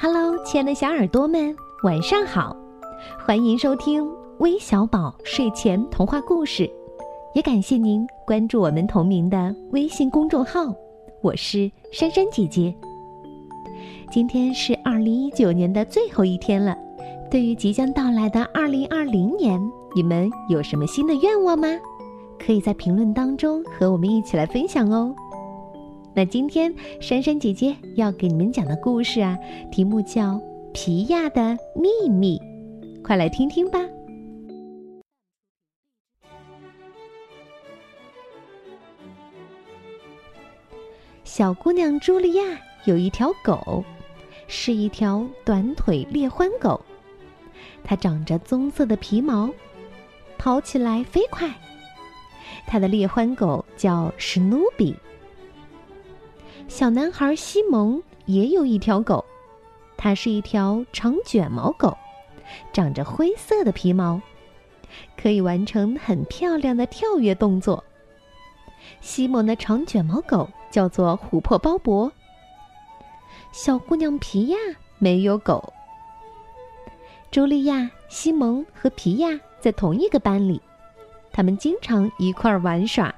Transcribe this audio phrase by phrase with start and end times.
[0.00, 2.56] Hello，亲爱的小耳朵们，晚上好！
[3.26, 4.08] 欢迎收听
[4.38, 6.70] 微小宝睡前童话故事，
[7.34, 10.72] 也感谢您关注我们同名的微信公众号。
[11.20, 12.72] 我是珊珊姐姐。
[14.08, 16.78] 今天是二零一九年的最后一天了，
[17.28, 19.60] 对于即将到来的二零二零年，
[19.96, 21.66] 你们有什么新的愿望吗？
[22.38, 25.12] 可以在评论当中和我们一起来分享哦。
[26.14, 29.38] 那今天珊珊姐姐要给你们讲的故事啊，
[29.70, 30.32] 题目叫
[30.72, 32.38] 《皮亚的秘密》，
[33.02, 33.78] 快来听听吧。
[41.22, 42.42] 小姑娘茱莉亚
[42.84, 43.84] 有一条狗，
[44.48, 46.80] 是一条短腿猎欢狗，
[47.84, 49.48] 它长着棕色的皮毛，
[50.36, 51.48] 跑起来飞快。
[52.66, 54.96] 它的猎欢狗叫史努比。
[56.68, 59.24] 小男孩西蒙也有一条狗，
[59.96, 61.96] 它是一条长卷毛狗，
[62.74, 64.20] 长着灰色的皮毛，
[65.16, 67.82] 可以完成很漂亮的跳跃动作。
[69.00, 72.10] 西蒙的长卷毛狗叫做琥珀鲍勃。
[73.50, 74.58] 小姑娘皮亚
[74.98, 75.72] 没有狗。
[77.32, 80.60] 茱莉亚、西蒙和皮亚在同一个班里，
[81.32, 83.12] 他们经常一块儿玩耍。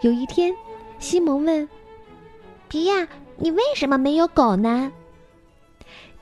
[0.00, 0.52] 有一天，
[0.98, 1.68] 西蒙问。
[2.72, 3.06] 皮亚，
[3.36, 4.90] 你为什么没有狗呢？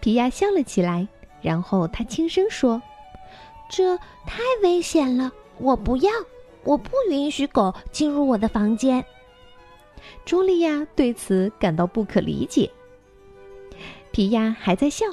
[0.00, 1.06] 皮亚笑了起来，
[1.40, 2.82] 然后他轻声说
[3.70, 6.10] ：“这太危险了，我不要，
[6.64, 9.04] 我不允许狗进入我的房间。”
[10.26, 12.68] 茱莉亚对此感到不可理解。
[14.10, 15.06] 皮亚还在笑，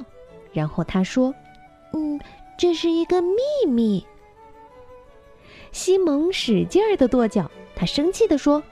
[0.52, 1.32] 然后他说
[1.94, 2.20] ：“嗯，
[2.58, 4.04] 这是一个秘密。”
[5.72, 8.64] 西蒙使劲儿的跺脚，他生气的说：“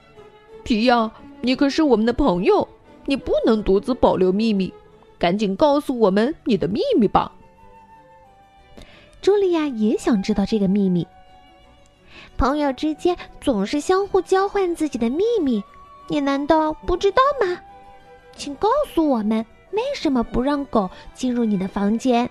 [0.64, 1.08] 皮亚。”
[1.46, 2.66] 你可是我们的朋友，
[3.04, 4.74] 你不能独自保留秘密，
[5.16, 7.30] 赶紧告诉我们你的秘密吧。
[9.22, 11.06] 茱莉亚也想知道这个秘密。
[12.36, 15.62] 朋友之间总是相互交换自己的秘密，
[16.08, 17.60] 你难道不知道吗？
[18.36, 22.28] 请告诉我们，为什么不让狗进入你的房间？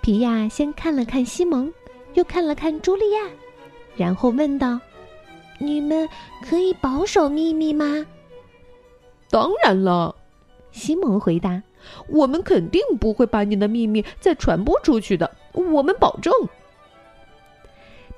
[0.00, 1.72] 皮亚先看了看西蒙，
[2.14, 3.20] 又看了看茱莉亚，
[3.94, 4.80] 然后问道。
[5.62, 6.08] 你们
[6.42, 8.06] 可以保守秘密吗？
[9.28, 10.16] 当然了，
[10.72, 11.62] 西蒙回答
[12.08, 16.32] ：“我们肯定不会把你的秘密再传播出去的，我们保证。”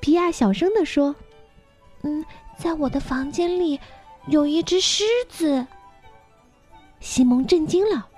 [0.00, 1.14] 皮亚小声的说
[2.02, 2.24] ：“嗯，
[2.56, 3.78] 在我的房间里
[4.28, 5.66] 有一只狮子。”
[7.00, 8.08] 西蒙震惊了：“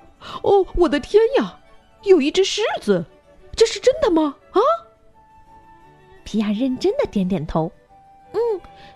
[0.45, 1.59] 哦，我的天呀，
[2.03, 3.05] 有一只狮子，
[3.57, 4.61] 这是真的吗？”啊！
[6.25, 7.73] 皮亚认真的点点头。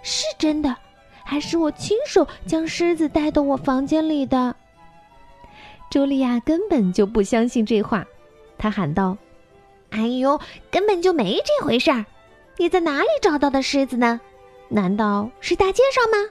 [0.09, 0.75] 是真的，
[1.23, 4.57] 还是我亲手将狮子带到我房间里的。
[5.91, 8.07] 茱莉亚根本就不相信这话，
[8.57, 9.19] 她喊道
[9.91, 12.07] ：“哎呦，根本就没这回事儿！
[12.57, 14.19] 你在哪里找到的狮子呢？
[14.71, 16.31] 难道是大街上吗？”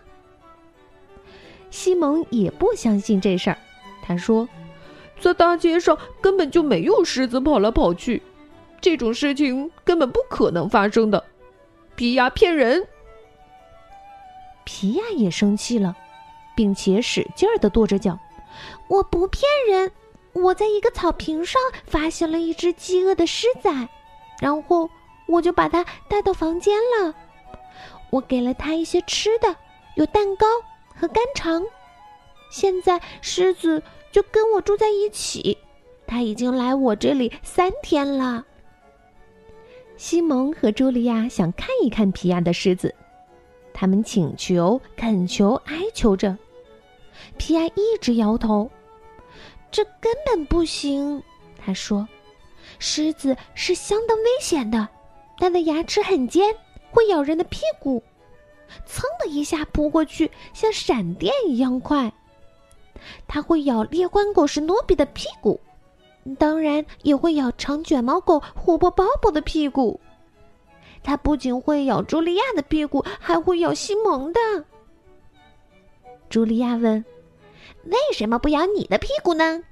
[1.70, 3.58] 西蒙也不相信这事儿，
[4.02, 4.50] 他说
[5.22, 8.24] ：“在大街上根本就没有狮子跑来跑去，
[8.82, 11.24] 这种事情根本不可能发生的。
[11.96, 12.84] 皮亚骗人。”
[14.68, 15.96] 皮亚也生气了，
[16.54, 18.20] 并且使劲儿的跺着脚。
[18.90, 19.90] 我不骗人，
[20.34, 23.88] 我在一个草坪上发现了一只饥饿的狮仔，
[24.42, 24.90] 然后
[25.30, 27.16] 我就把它带到房间了。
[28.10, 29.56] 我给了它一些吃的，
[29.96, 30.46] 有蛋糕
[30.94, 31.64] 和干肠。
[32.52, 35.58] 现在狮子就跟我住在一起，
[36.06, 38.46] 它已经来我这里三天了。
[39.96, 42.94] 西蒙和茱莉亚想看一看皮亚的狮子。
[43.80, 46.36] 他们请求、恳求、哀求着，
[47.38, 48.68] 皮亚一直摇头，
[49.70, 51.22] 这根本不行。
[51.64, 52.08] 他说
[52.80, 54.88] ：“狮子是相当危险的，
[55.38, 56.56] 它的牙齿很尖，
[56.90, 58.02] 会咬人的屁股，
[58.88, 62.12] 噌的一下扑过去，像闪电一样快。
[63.28, 65.62] 它会咬猎欢狗史诺比的屁股，
[66.40, 70.00] 当然也会咬长卷毛狗琥珀鲍勃的屁股。”
[71.04, 74.40] 它不仅会咬茱莉亚的屁股，还会咬西蒙的。
[76.30, 77.04] 茱莉亚问
[77.86, 79.64] ：“为什么不咬你的屁股呢？”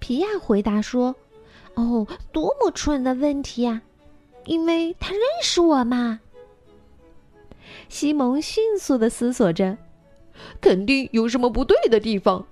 [0.00, 1.14] 皮亚回答说
[1.74, 3.80] ：“哦，多么蠢的问题呀！
[4.46, 6.18] 因为他认识我嘛。”
[7.88, 9.78] 西蒙迅速的思索着，
[10.60, 12.44] 肯定有什么不对的地方。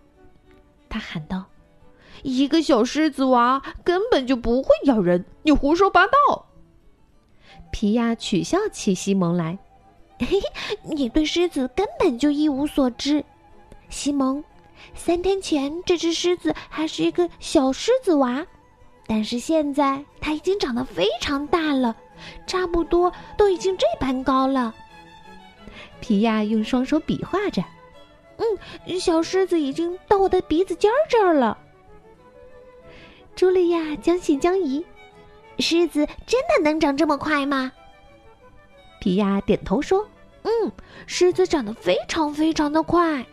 [0.88, 1.44] 他喊道
[2.22, 6.46] ：“一个小狮子娃根本就不会咬人，你胡说八道！”
[7.70, 9.58] 皮亚取笑起西蒙来
[10.19, 10.43] ：“嘿嘿，
[10.82, 13.25] 你对狮子根本就一无所知。
[13.88, 14.43] 西蒙，
[14.94, 18.46] 三天前，这只狮子还是一个小狮子娃，
[19.06, 21.96] 但是现在它已经长得非常大了，
[22.46, 24.75] 差不多都已经这般高了。
[26.00, 27.62] 皮亚用双手比划着
[28.38, 31.56] ：“嗯，小狮子已经到我的鼻子尖儿这儿了。”
[33.37, 34.84] 茱莉亚将信将疑
[35.61, 37.73] ：“狮子真的能长这么快吗？”
[39.01, 40.09] 皮亚点头说
[40.43, 40.73] ：“嗯，
[41.07, 43.25] 狮子长得非常非常的快。”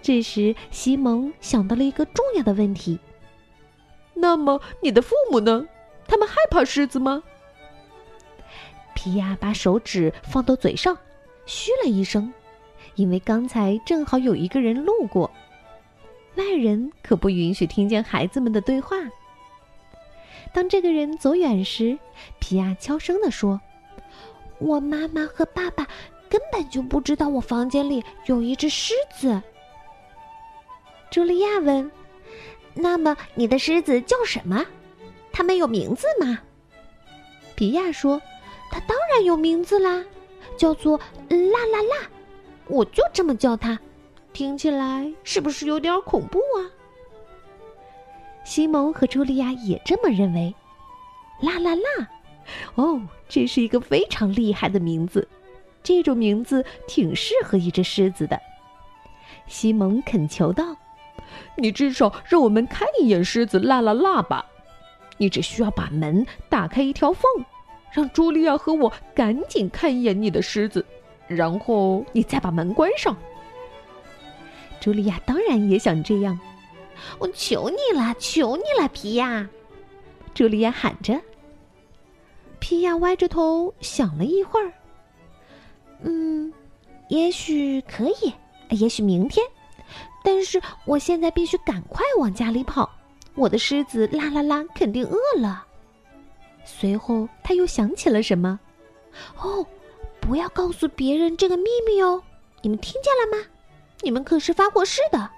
[0.00, 2.98] 这时，西蒙想到了一个重要的问题
[4.14, 5.66] ：“那么，你的父母呢？
[6.06, 7.22] 他们害怕狮子吗？”
[8.94, 10.96] 皮亚把手指放到嘴上，
[11.44, 12.32] 嘘了一声，
[12.94, 15.30] 因为刚才正好有一个人路过，
[16.36, 18.96] 外人可不允许听见孩子们的对话。
[20.52, 21.98] 当这个人走远时，
[22.38, 23.60] 皮亚悄声地说
[24.58, 25.86] ：“我妈妈和爸爸
[26.28, 29.40] 根本就不知道我房间里有一只狮子。”
[31.10, 31.90] 茱莉亚问
[32.74, 34.64] ：“那么你的狮子叫什么？
[35.32, 36.38] 它们有名字吗？”
[37.56, 38.20] 皮亚说。
[38.70, 40.04] 它当然有名字啦，
[40.58, 40.98] 叫做
[41.30, 42.06] 啦啦啦，
[42.66, 43.80] 我就这么叫它。
[44.34, 46.68] 听起来是不是有点恐怖啊？
[48.48, 50.54] 西蒙和茱莉亚也这么认为。
[51.42, 52.08] 啦啦啦，
[52.76, 52.98] 哦，
[53.28, 55.28] 这是一个非常厉害的名字，
[55.82, 58.40] 这种名字挺适合一只狮子的。
[59.46, 60.74] 西蒙恳求道
[61.58, 64.46] ：“你至少让我们看一眼狮子啦啦啦吧，
[65.18, 67.22] 你只需要把门打开一条缝。”
[67.92, 70.82] 让茱莉亚和我赶紧看一眼你的狮子，
[71.26, 73.14] 然后你再把门关上。
[74.80, 76.38] 茱莉亚当然也想这样，
[77.18, 79.48] 我求你了，求你了，皮亚！
[80.34, 81.20] 茱莉亚喊着。
[82.60, 84.72] 皮亚歪着头想了一会儿，
[86.02, 86.52] 嗯，
[87.08, 88.32] 也许可以，
[88.70, 89.46] 也许明天，
[90.24, 92.90] 但是我现在必须赶快往家里跑，
[93.34, 95.64] 我的狮子啦啦啦肯定饿了。
[96.64, 98.58] 随后，他又想起了什么
[99.40, 99.64] ，“哦，
[100.20, 102.22] 不要告诉别人这个秘密哦！
[102.60, 103.44] 你们听见了吗？
[104.02, 105.30] 你们可是发过誓的。”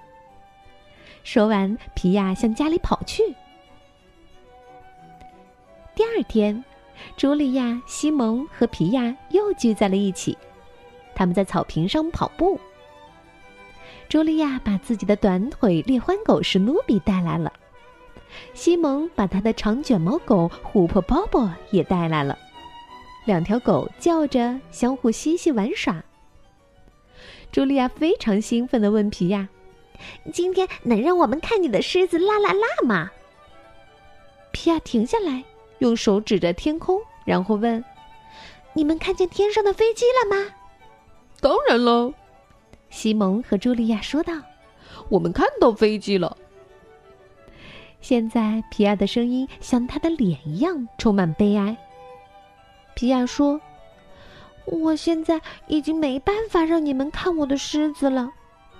[1.23, 3.23] 说完，皮亚向家里跑去。
[5.95, 6.65] 第二天，
[7.17, 10.37] 茱莉亚、西蒙和皮亚又聚在了一起，
[11.15, 12.59] 他们在草坪上跑步。
[14.09, 17.53] 茱莉亚把自己的短腿猎欢狗史努比带来了。
[18.55, 22.39] 西蒙把他的长卷毛狗琥珀鲍勃也带来了，
[23.25, 26.03] 两条狗叫着，相互嬉戏玩耍。
[27.53, 29.49] 茱莉亚非常兴奋地问皮亚
[30.33, 33.11] ：“今天能让我们看你的狮子啦啦啦吗？”
[34.53, 35.45] 皮亚停下来，
[35.79, 37.85] 用手指着天空，然后问
[38.75, 40.53] ：“你们看见天上的飞机了吗
[41.41, 42.13] ？”“当然了。”
[42.91, 44.33] 西蒙和茱莉亚说道
[45.09, 46.37] ，“我们看到飞机了。”
[48.03, 51.77] 现在，皮亚的声音像他的脸一样充满悲哀。
[52.95, 53.61] 皮亚说
[54.67, 58.33] ：“我现在已经没办法让你们看我的狮子了，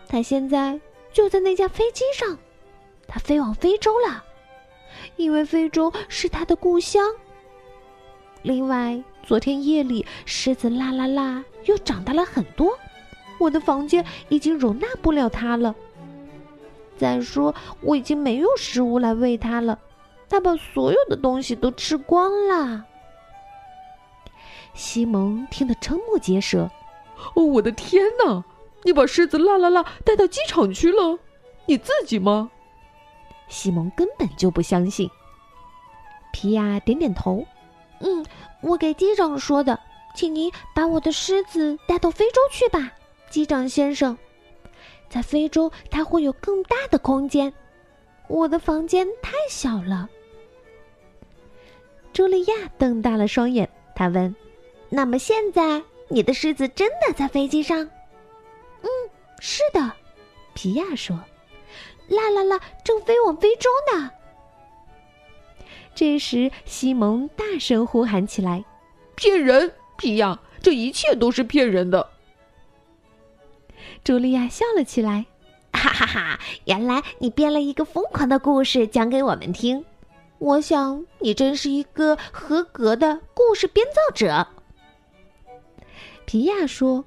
[0.09, 0.81] 它现在
[1.13, 2.39] 就在那架飞机上，
[3.07, 4.25] 它飞往非洲了，
[5.17, 7.05] 因为非洲是它的故乡。
[8.43, 12.79] 另外，昨天夜里，狮子啦啦啦又长大了很多，
[13.39, 15.75] 我的房间已经容纳不了它了。”
[16.97, 19.79] 再说，我已经没有食物来喂它了，
[20.29, 22.85] 它把所有的东西都吃光了。
[24.75, 26.71] 西蒙听得瞠目结舌
[27.35, 28.45] ：“哦，我的天哪！
[28.83, 31.19] 你把狮子啦啦啦带到机场去了？
[31.67, 32.51] 你自己吗？”
[33.49, 35.11] 西蒙根本就不相信。
[36.33, 37.45] 皮亚点点头
[38.01, 38.25] ：“嗯，
[38.61, 39.79] 我给机长说的，
[40.15, 42.93] 请您把我的狮子带到非洲去吧，
[43.29, 44.17] 机长先生。”
[45.11, 47.53] 在非洲，它会有更大的空间。
[48.29, 50.09] 我的房间太小了。
[52.15, 54.33] 茱莉亚瞪大了双眼，她问
[54.89, 57.91] ：“那么现在，你的狮子真的在飞机上
[58.83, 58.89] ？”“嗯，
[59.41, 59.93] 是的。”
[60.55, 61.17] 皮亚说
[62.09, 64.11] ，“啦啦啦，正飞往非洲呢。”
[65.95, 68.65] 这时，西蒙大声呼喊起来
[69.17, 69.75] ：“骗人！
[69.97, 72.11] 皮亚，这一切都是骗人的！”
[74.05, 75.27] 茱莉亚笑了起来，
[75.73, 76.41] 哈哈哈！
[76.65, 79.85] 原来你编了一个疯狂的故事讲给我们听。
[80.39, 84.47] 我想你真是一个合格的故事编造者。
[86.25, 87.05] 皮亚说：“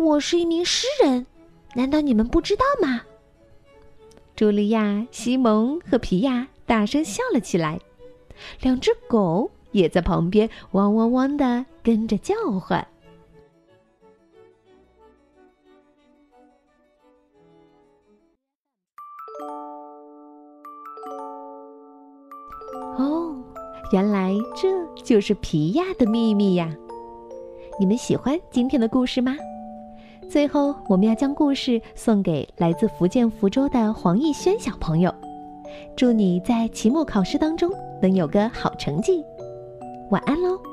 [0.00, 1.26] 我是一名诗人，
[1.74, 3.02] 难道你们不知道吗？
[4.34, 7.78] 茱莉亚、西蒙和皮亚大声笑了起来，
[8.62, 12.88] 两只狗也在旁边汪汪汪的跟着叫唤。
[22.96, 23.36] 哦，
[23.92, 24.66] 原来这
[25.02, 26.74] 就是皮亚的秘密呀，
[27.78, 29.36] 你们喜欢今天的故事吗？
[30.30, 35.12] 最后，我们要将故事送给来自福建福州的黄奕轩小朋友，
[35.96, 37.68] 祝你在期末考试当中
[38.00, 39.24] 能有个好成绩。
[40.10, 40.69] 晚安喽！